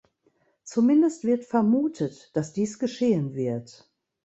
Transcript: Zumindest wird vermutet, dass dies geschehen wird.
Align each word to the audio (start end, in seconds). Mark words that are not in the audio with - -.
Zumindest 0.63 1.25
wird 1.25 1.45
vermutet, 1.45 2.35
dass 2.35 2.53
dies 2.53 2.79
geschehen 2.79 3.35
wird. 3.35 3.93